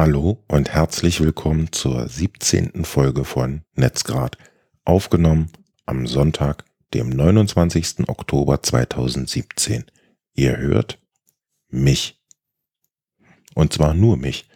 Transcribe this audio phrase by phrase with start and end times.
[0.00, 2.86] Hallo und herzlich willkommen zur 17.
[2.86, 4.38] Folge von Netzgrad,
[4.82, 5.52] aufgenommen
[5.84, 8.08] am Sonntag, dem 29.
[8.08, 9.84] Oktober 2017.
[10.32, 10.98] Ihr hört
[11.68, 12.18] mich.
[13.54, 14.48] Und zwar nur mich.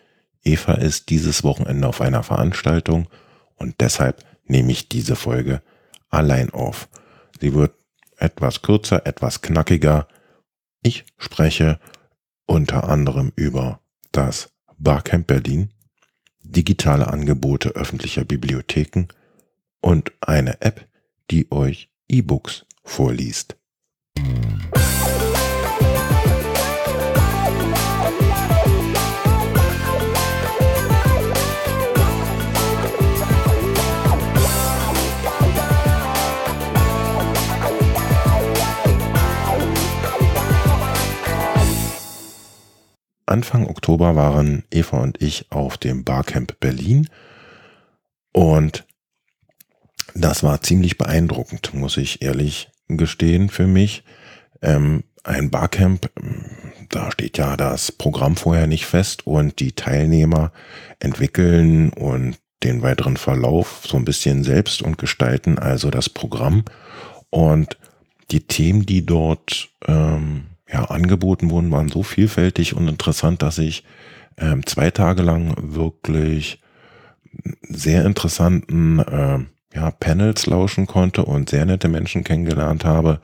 [0.43, 3.06] Eva ist dieses Wochenende auf einer Veranstaltung
[3.56, 5.61] und deshalb nehme ich diese Folge
[6.08, 6.88] allein auf.
[7.38, 7.74] Sie wird
[8.17, 10.08] etwas kürzer, etwas knackiger.
[10.81, 11.81] Ich spreche
[12.47, 13.81] unter anderem über
[14.11, 15.71] das Barcamp Berlin,
[16.43, 19.06] digitale Angebote öffentlicher Bibliotheken
[19.80, 20.87] und eine App,
[21.30, 23.56] die euch E-Books vorliest.
[43.27, 47.09] Anfang Oktober waren Eva und ich auf dem Barcamp Berlin
[48.32, 48.84] und
[50.15, 54.04] das war ziemlich beeindruckend, muss ich ehrlich gestehen für mich.
[54.63, 56.10] Ähm, ein Barcamp,
[56.90, 60.52] da steht ja das Programm vorher nicht fest und die Teilnehmer
[61.01, 66.65] entwickeln und den weiteren Verlauf so ein bisschen selbst und gestalten also das Programm
[67.31, 67.79] und
[68.31, 73.84] die Themen, die dort ähm, ja, angeboten wurden, waren so vielfältig und interessant, dass ich
[74.39, 76.61] ähm, zwei Tage lang wirklich
[77.62, 79.39] sehr interessanten äh,
[79.75, 83.20] ja, Panels lauschen konnte und sehr nette Menschen kennengelernt habe.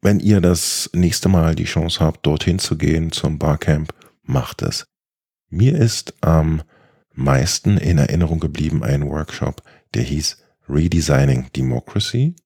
[0.00, 4.86] Wenn ihr das nächste Mal die Chance habt, dorthin zu gehen zum Barcamp, macht es.
[5.50, 6.62] Mir ist am
[7.12, 9.62] meisten in Erinnerung geblieben ein Workshop,
[9.94, 12.36] der hieß Redesigning Democracy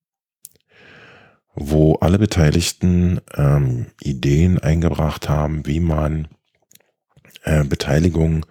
[1.54, 6.28] wo alle Beteiligten ähm, Ideen eingebracht haben, wie man
[7.44, 8.46] äh, Beteiligung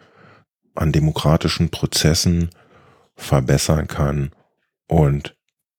[0.76, 2.50] an demokratischen Prozessen
[3.16, 4.32] verbessern kann
[4.88, 5.36] und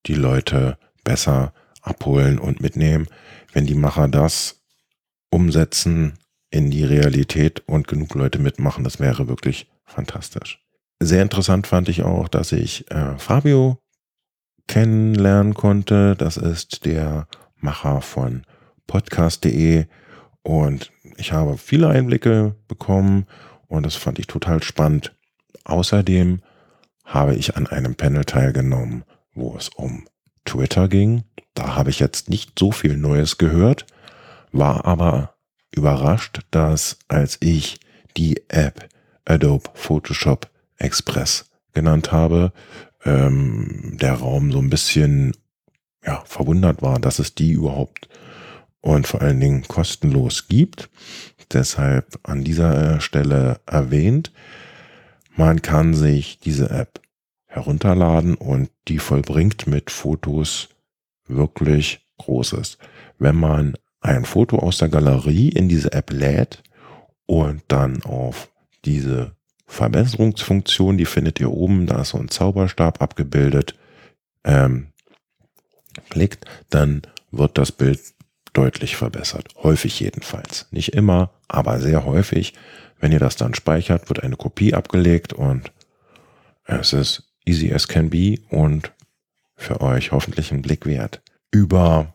[0.07, 3.07] die Leute besser abholen und mitnehmen.
[3.53, 4.63] Wenn die Macher das
[5.31, 6.19] umsetzen
[6.51, 10.61] in die Realität und genug Leute mitmachen, das wäre wirklich fantastisch.
[11.01, 13.82] Sehr interessant fand ich auch, dass ich äh, Fabio
[14.67, 16.17] kennenlernen konnte.
[16.17, 18.43] Das ist der Macher von
[18.87, 19.87] podcast.de
[20.43, 23.27] und ich habe viele Einblicke bekommen
[23.69, 25.15] und das fand ich total spannend.
[25.65, 26.41] Außerdem
[27.05, 30.07] habe ich an einem Panel teilgenommen, wo es um
[30.45, 31.25] Twitter ging.
[31.55, 33.87] Da habe ich jetzt nicht so viel Neues gehört,
[34.51, 35.35] war aber
[35.71, 37.81] überrascht, dass als ich
[38.17, 38.89] die App
[39.25, 42.53] Adobe Photoshop Express genannt habe,
[43.05, 45.33] ähm, der Raum so ein bisschen
[46.05, 48.09] ja, verwundert war, dass es die überhaupt
[48.81, 50.91] und vor allen Dingen kostenlos gibt.
[51.53, 54.33] Deshalb an dieser Stelle erwähnt,
[55.37, 57.01] man kann sich diese App
[57.47, 60.69] herunterladen und die vollbringt mit Fotos
[61.27, 62.79] wirklich Großes.
[63.19, 66.63] Wenn man ein Foto aus der Galerie in diese App lädt
[67.27, 68.51] und dann auf
[68.85, 69.37] diese
[69.73, 73.75] Verbesserungsfunktion, die findet ihr oben, da ist so ein Zauberstab abgebildet.
[74.45, 74.89] Ähm,
[76.11, 78.01] klickt, dann wird das Bild
[78.53, 79.49] deutlich verbessert.
[79.63, 80.67] Häufig jedenfalls.
[80.73, 82.53] Nicht immer, aber sehr häufig.
[83.01, 85.73] Wenn ihr das dann speichert, wird eine Kopie abgelegt und
[86.67, 88.93] es ist easy as can be und
[89.57, 91.23] für euch hoffentlich einen Blick wert.
[91.51, 92.15] Über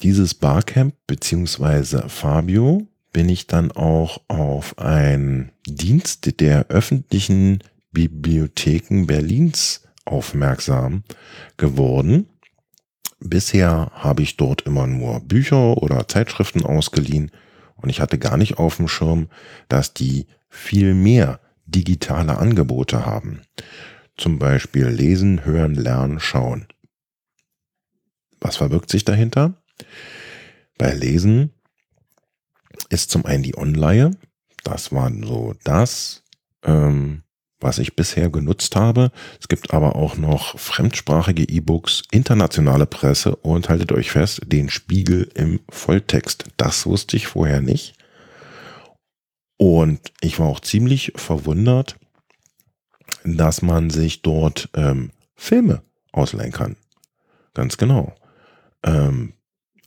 [0.00, 7.60] dieses Barcamp beziehungsweise Fabio bin ich dann auch auf einen Dienst der öffentlichen
[7.92, 11.04] Bibliotheken Berlins aufmerksam
[11.56, 12.26] geworden.
[13.20, 17.30] Bisher habe ich dort immer nur Bücher oder Zeitschriften ausgeliehen
[17.76, 19.28] und ich hatte gar nicht auf dem Schirm,
[19.68, 23.42] dass die viel mehr digitale Angebote haben.
[24.16, 26.66] Zum Beispiel lesen, hören, lernen, schauen.
[28.40, 29.62] Was verbirgt sich dahinter?
[30.76, 31.53] Bei Lesen
[32.88, 34.16] ist zum einen die Online.
[34.62, 36.22] Das war so das,
[36.62, 37.22] ähm,
[37.60, 39.10] was ich bisher genutzt habe.
[39.40, 45.30] Es gibt aber auch noch fremdsprachige E-Books, internationale Presse und haltet euch fest, den Spiegel
[45.34, 46.44] im Volltext.
[46.56, 47.94] Das wusste ich vorher nicht.
[49.56, 51.96] Und ich war auch ziemlich verwundert,
[53.24, 55.82] dass man sich dort ähm, Filme
[56.12, 56.76] ausleihen kann.
[57.54, 58.14] Ganz genau.
[58.82, 59.34] Ähm,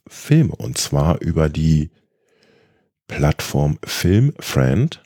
[0.07, 1.91] Filme und zwar über die
[3.07, 5.03] Plattform Filmfriend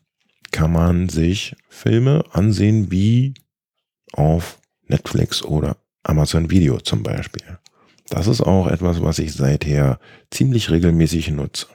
[0.51, 3.33] kann man sich Filme ansehen wie
[4.13, 7.59] auf Netflix oder Amazon Video zum Beispiel.
[8.09, 9.99] Das ist auch etwas, was ich seither
[10.29, 11.67] ziemlich regelmäßig nutze.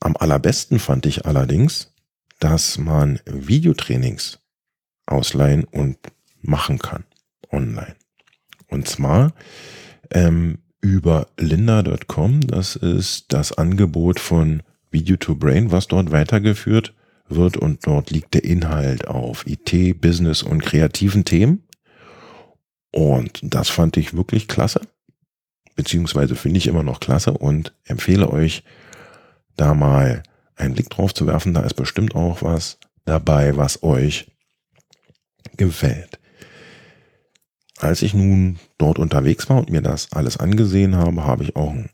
[0.00, 1.92] Am allerbesten fand ich allerdings,
[2.38, 4.38] dass man Videotrainings
[5.04, 5.98] ausleihen und
[6.40, 7.04] machen kann
[7.50, 7.96] online.
[8.68, 9.34] Und zwar
[10.10, 12.40] ähm, über linda.com.
[12.42, 16.94] Das ist das Angebot von Video to Brain, was dort weitergeführt
[17.28, 17.56] wird.
[17.56, 21.64] Und dort liegt der Inhalt auf IT, Business und kreativen Themen.
[22.92, 24.80] Und das fand ich wirklich klasse.
[25.74, 28.62] Beziehungsweise finde ich immer noch klasse und empfehle euch,
[29.56, 30.22] da mal
[30.56, 31.54] einen Blick drauf zu werfen.
[31.54, 34.30] Da ist bestimmt auch was dabei, was euch
[35.56, 36.18] gefällt.
[37.78, 41.70] Als ich nun dort unterwegs war und mir das alles angesehen habe, habe ich auch
[41.70, 41.90] ein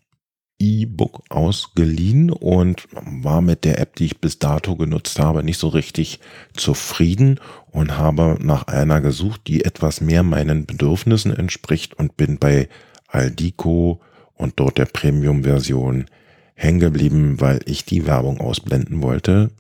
[0.62, 5.68] E-Book ausgeliehen und war mit der App, die ich bis dato genutzt habe, nicht so
[5.68, 6.20] richtig
[6.54, 7.40] zufrieden
[7.72, 12.68] und habe nach einer gesucht, die etwas mehr meinen Bedürfnissen entspricht und bin bei
[13.08, 14.00] Aldico
[14.34, 16.06] und dort der Premium-Version
[16.54, 19.50] hängen geblieben, weil ich die Werbung ausblenden wollte.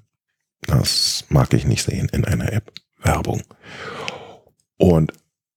[0.62, 2.72] Das mag ich nicht sehen in einer App.
[3.02, 3.42] Werbung.
[4.76, 5.12] Und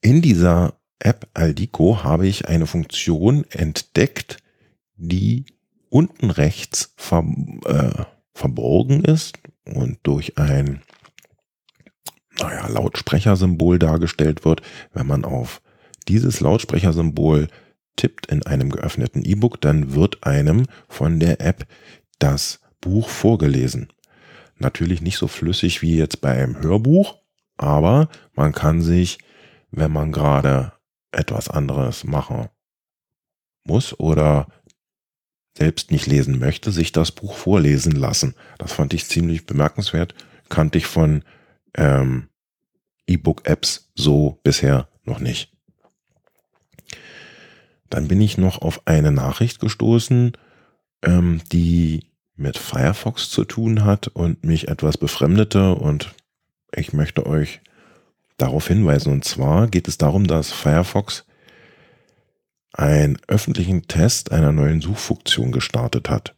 [0.06, 4.38] in dieser App Aldico habe ich eine Funktion entdeckt,
[4.98, 5.48] die
[5.90, 7.25] unten rechts ver,
[7.66, 10.84] äh, verborgen ist und durch ein
[12.40, 14.62] naja, Lautsprechersymbol dargestellt wird.
[14.94, 15.63] Wenn man auf
[16.08, 17.48] dieses Lautsprechersymbol
[17.96, 21.66] tippt in einem geöffneten E-Book, dann wird einem von der App
[22.19, 23.90] das Buch vorgelesen.
[24.60, 27.16] Natürlich nicht so flüssig wie jetzt bei einem Hörbuch,
[27.58, 29.18] aber man kann sich
[29.75, 30.74] wenn man gerade
[31.12, 32.50] etwas anderes machen
[33.66, 34.48] muss oder
[35.57, 38.36] selbst nicht lesen möchte, sich das Buch vorlesen lassen.
[38.57, 40.13] Das fand ich ziemlich bemerkenswert.
[40.50, 41.24] Kannte ich von
[41.75, 42.30] ähm,
[43.07, 45.51] E-Book-Apps so bisher noch nicht.
[47.89, 50.33] Dann bin ich noch auf eine Nachricht gestoßen,
[51.04, 56.13] ähm, die mit Firefox zu tun hat und mich etwas befremdete und
[56.75, 57.62] ich möchte euch
[58.38, 59.12] darauf hinweisen.
[59.12, 61.26] Und zwar geht es darum, dass Firefox
[62.74, 66.36] einen öffentlichen Test einer neuen Suchfunktion gestartet hat.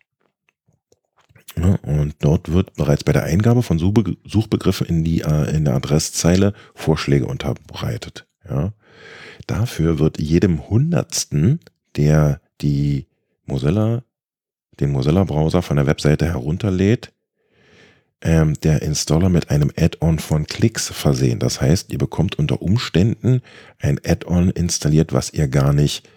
[1.55, 6.53] und dort wird bereits bei der Eingabe von Suchbegriffen in, die, äh, in der Adresszeile
[6.75, 8.27] Vorschläge unterbreitet.
[8.47, 8.73] Ja.
[9.47, 11.59] Dafür wird jedem Hundertsten,
[11.95, 13.07] der die
[13.45, 14.03] Mozilla,
[14.79, 17.13] den Mozilla-Browser von der Webseite herunterlädt,
[18.21, 21.39] ähm, der Installer mit einem Add-on von Klicks versehen.
[21.39, 23.41] Das heißt, ihr bekommt unter Umständen
[23.79, 26.07] ein Add-on installiert, was ihr gar nicht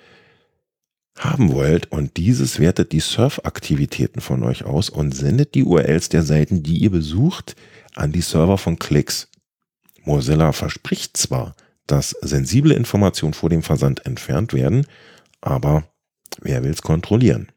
[1.18, 6.22] haben wollt und dieses wertet die Surf-Aktivitäten von euch aus und sendet die URLs der
[6.22, 7.56] Seiten, die ihr besucht,
[7.94, 9.28] an die Server von Klicks.
[10.04, 11.54] Mozilla verspricht zwar,
[11.86, 14.86] dass sensible Informationen vor dem Versand entfernt werden,
[15.42, 15.84] aber
[16.40, 17.52] wer will es kontrollieren?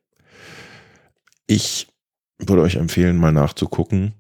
[1.47, 1.87] Ich
[2.39, 4.13] würde euch empfehlen, mal nachzugucken,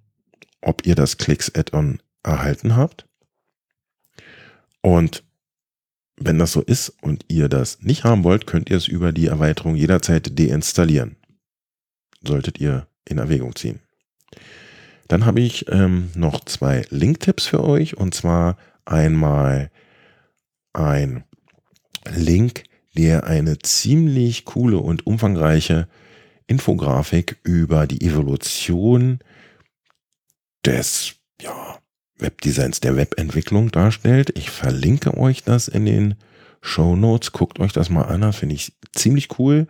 [0.63, 3.05] ob ihr das Klicks-Add-on erhalten habt.
[4.81, 5.23] Und
[6.17, 9.27] wenn das so ist und ihr das nicht haben wollt, könnt ihr es über die
[9.27, 11.15] Erweiterung jederzeit deinstallieren.
[12.25, 13.79] Solltet ihr in Erwägung ziehen.
[15.07, 19.69] Dann habe ich ähm, noch zwei Link-Tipps für euch und zwar einmal
[20.71, 21.23] ein
[22.09, 22.63] Link,
[22.95, 25.87] der eine ziemlich coole und umfangreiche
[26.47, 29.19] Infografik über die Evolution
[30.65, 31.77] des ja,
[32.17, 34.37] Webdesigns, der Webentwicklung darstellt.
[34.37, 36.15] Ich verlinke euch das in den
[36.61, 37.31] Show Notes.
[37.31, 39.67] Guckt euch das mal an, finde ich ziemlich cool.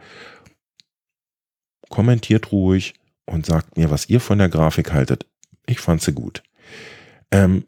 [1.90, 2.94] Kommentiert ruhig
[3.26, 5.26] und sagt mir, was ihr von der Grafik haltet.
[5.66, 6.44] Ich fand sie gut.
[7.32, 7.66] Ähm,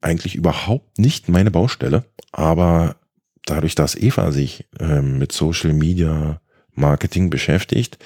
[0.00, 2.96] eigentlich überhaupt nicht meine Baustelle, aber
[3.44, 6.40] dadurch, dass Eva sich ähm, mit Social Media
[6.72, 7.98] Marketing beschäftigt,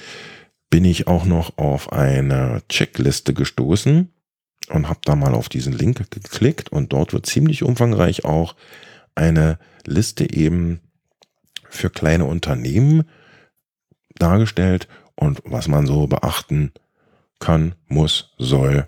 [0.70, 4.12] bin ich auch noch auf eine Checkliste gestoßen,
[4.70, 8.54] und habe da mal auf diesen Link geklickt und dort wird ziemlich umfangreich auch
[9.14, 10.80] eine Liste eben
[11.68, 13.04] für kleine Unternehmen
[14.16, 16.72] dargestellt und was man so beachten
[17.38, 18.84] kann, muss, soll.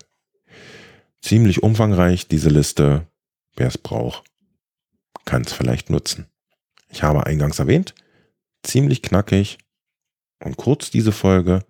[1.21, 3.07] Ziemlich umfangreich diese Liste.
[3.55, 4.23] Wer es braucht,
[5.25, 6.27] kann es vielleicht nutzen.
[6.89, 7.93] Ich habe eingangs erwähnt,
[8.63, 9.57] ziemlich knackig
[10.43, 11.65] und kurz diese Folge.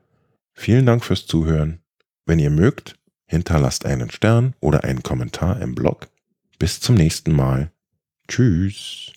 [0.54, 1.82] Vielen Dank fürs Zuhören.
[2.26, 2.96] Wenn ihr mögt,
[3.34, 6.08] hinterlasst einen Stern oder einen Kommentar im Blog.
[6.60, 7.72] Bis zum nächsten Mal.
[8.28, 9.12] Tschüss.